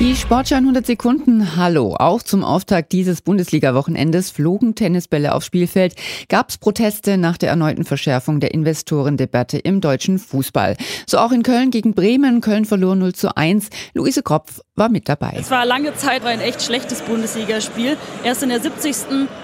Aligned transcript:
Die 0.00 0.16
Sportschau 0.16 0.56
in 0.56 0.62
100 0.62 0.86
Sekunden. 0.86 1.56
Hallo. 1.56 1.94
Auch 1.94 2.22
zum 2.22 2.42
Auftakt 2.42 2.92
dieses 2.92 3.20
Bundesliga-Wochenendes 3.20 4.30
flogen 4.30 4.74
Tennisbälle 4.74 5.34
aufs 5.34 5.44
Spielfeld. 5.44 5.94
Gab 6.30 6.48
es 6.48 6.56
Proteste 6.56 7.18
nach 7.18 7.36
der 7.36 7.50
erneuten 7.50 7.84
Verschärfung 7.84 8.40
der 8.40 8.54
Investorendebatte 8.54 9.58
im 9.58 9.82
deutschen 9.82 10.18
Fußball. 10.18 10.78
So 11.06 11.18
auch 11.18 11.32
in 11.32 11.42
Köln 11.42 11.70
gegen 11.70 11.92
Bremen. 11.92 12.40
Köln 12.40 12.64
verlor 12.64 12.96
0 12.96 13.12
zu 13.12 13.36
1. 13.36 13.68
Luise 13.92 14.22
Kropf 14.22 14.62
war 14.74 14.88
mit 14.88 15.06
dabei. 15.06 15.34
Es 15.38 15.50
war 15.50 15.66
lange 15.66 15.94
Zeit 15.94 16.24
ein 16.24 16.40
echt 16.40 16.62
schlechtes 16.62 17.02
Bundesligaspiel. 17.02 17.98
Erst 18.24 18.42
in 18.42 18.48
der 18.48 18.60
70. 18.60 18.96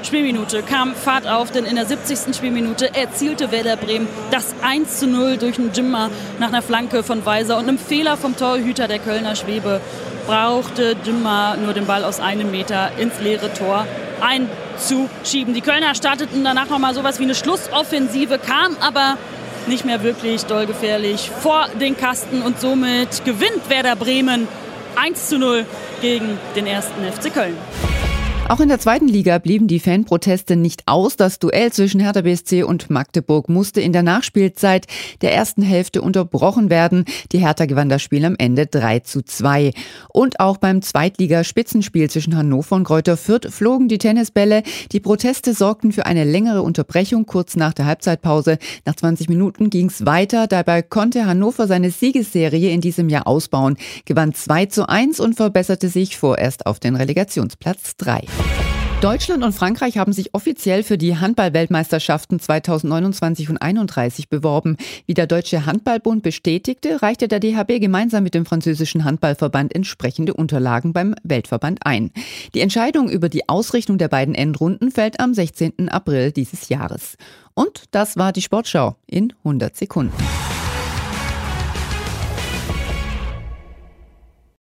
Spielminute 0.05 0.63
kam 0.63 0.95
Fahrt 0.95 1.29
auf, 1.29 1.51
denn 1.53 1.67
in 1.67 1.75
der 1.75 1.85
70. 1.85 2.35
Spielminute 2.35 2.95
erzielte 2.95 3.53
Werder 3.53 3.77
Bremen 3.77 4.09
das 4.31 4.55
1 4.63 5.01
zu 5.01 5.07
0 5.07 5.37
durch 5.37 5.59
einen 5.59 5.75
Jimmer 5.75 6.11
nach 6.41 6.49
einer 6.49 6.63
Flanke 6.63 7.03
von 7.03 7.27
Weiser 7.27 7.59
und 7.59 7.69
einem 7.69 7.77
Fehler 7.77 8.17
vom 8.17 8.39
Torhüter 8.39 8.89
der 8.89 9.01
Kölner 9.01 9.37
Schwebe 9.37 9.83
brauchte 10.27 10.97
Dümmer 10.97 11.57
nur 11.57 11.73
den 11.73 11.87
Ball 11.87 12.05
aus 12.05 12.21
einem 12.21 12.51
Meter 12.51 12.91
ins 12.99 13.21
leere 13.21 13.53
Tor 13.53 13.87
einzuschieben. 14.21 15.55
Die 15.55 15.61
Kölner 15.61 15.95
starteten 15.95 16.45
danach 16.45 16.69
nochmal 16.69 16.95
sowas 16.95 17.19
wie 17.19 17.25
eine 17.25 17.35
Schlussoffensive, 17.35 18.39
kam 18.39 18.77
aber 18.81 19.17
nicht 19.67 19.85
mehr 19.85 20.03
wirklich 20.03 20.45
doll 20.45 20.67
gefährlich 20.67 21.31
vor 21.43 21.67
den 21.81 21.97
Kasten 21.97 22.43
und 22.43 22.61
somit 22.61 23.25
gewinnt 23.25 23.69
Werder 23.69 23.97
Bremen 23.97 24.49
1 24.97 25.29
zu 25.29 25.39
0 25.39 25.65
gegen 26.01 26.39
den 26.55 26.67
ersten 26.67 27.03
FC 27.05 27.33
Köln. 27.33 27.57
Auch 28.49 28.61
in 28.61 28.69
der 28.69 28.79
zweiten 28.79 29.09
Liga 29.09 29.39
blieben 29.39 29.67
die 29.67 29.81
Fanproteste 29.81 30.55
nicht 30.55 30.85
aus. 30.87 31.17
Das 31.17 31.41
Duell 31.41 31.73
zwischen 31.73 32.01
Hertha 32.01 32.21
BSC 32.21 32.63
und 32.63 32.91
Magdeburg 32.91 33.49
musste 33.49 33.81
in 33.81 33.93
der 33.93 34.05
Nachspielzeit 34.05 34.87
der 35.21 35.35
ersten 35.35 35.63
Hälfte 35.63 36.01
unterbrochen 36.01 36.71
werden. 36.71 37.07
Die 37.33 37.41
Hertha 37.41 37.67
gewann 37.67 37.89
das 37.89 38.03
Spiel 38.03 38.25
am 38.25 38.37
Ende 38.39 38.67
3 38.67 39.01
zu 39.01 39.23
2. 39.23 39.73
Und 40.11 40.39
auch 40.39 40.59
beim 40.59 40.81
Zweitliga-Spitzenspiel 40.81 42.09
zwischen 42.09 42.37
Hannover 42.37 42.77
und 42.77 42.85
Kräuter 42.85 43.17
Fürth 43.17 43.53
flogen 43.53 43.89
die 43.89 43.99
Tennisbälle. 43.99 44.63
Die 44.93 45.01
Proteste 45.01 45.53
sorgten 45.53 45.91
für 45.91 46.07
eine 46.07 46.23
längere 46.23 46.63
Unterbrechung 46.63 47.27
kurz 47.27 47.57
nach 47.57 47.73
der 47.73 47.87
Halbzeitpause. 47.87 48.59
Nach 48.85 48.95
20 48.95 49.29
Minuten 49.29 49.71
ging 49.71 49.89
es 49.89 50.07
weiter. 50.07 50.47
Dabei 50.47 50.83
konnte 50.83 51.27
Hannover 51.27 51.67
seine 51.67 51.91
Siegesserie 51.91 52.71
in 52.71 52.81
diesem 52.81 53.09
Jahr 53.09 53.27
ausbauen, 53.27 53.77
gewann 54.05 54.35
2 54.35 54.67
zu 54.67 54.89
1 54.89 55.19
und 55.19 55.35
verbesserte 55.35 55.89
sich 55.89 56.17
vorerst 56.17 56.67
auf 56.67 56.79
den 56.79 56.95
Relegationsplatz 56.95 57.97
3. 57.97 58.23
Deutschland 59.03 59.45
und 59.45 59.53
Frankreich 59.53 59.99
haben 59.99 60.15
sich 60.15 60.33
offiziell 60.33 60.83
für 60.83 60.97
die 60.97 61.19
Handball-Weltmeisterschaften 61.19 62.41
2029 62.41 63.51
und 63.51 63.59
31 63.59 64.31
beworben. 64.31 64.79
Wie 65.05 65.13
der 65.13 65.27
Deutsche 65.27 65.67
Handballbund 65.67 66.23
bestätigte, 66.23 67.03
reichte 67.03 67.29
der 67.29 67.39
DHB 67.39 67.79
gemeinsam 67.79 68.25
mit 68.25 68.33
dem 68.33 68.47
französischen 68.47 69.05
Handballverband 69.05 69.75
entsprechende 69.75 70.33
Unterlagen 70.33 70.95
beim 70.95 71.15
Weltverband 71.23 71.81
ein. 71.85 72.11
Die 72.55 72.61
Entscheidung 72.61 73.11
über 73.11 73.29
die 73.29 73.51
Ausrichtung 73.51 73.99
der 73.99 74.09
beiden 74.09 74.35
Endrunden 74.35 74.91
fällt 74.91 75.21
am 75.21 75.35
16. 75.35 75.91
April 75.91 76.33
dieses 76.33 76.71
Jahres. 76.71 77.17
Und 77.53 77.85
das 77.91 78.17
war 78.17 78.33
die 78.33 78.43
Sportschau 78.43 78.97
in 79.07 79.35
100 79.45 79.77
Sekunden. 79.77 80.17